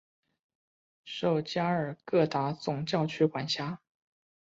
[1.05, 3.81] 受加尔各答总教区管辖。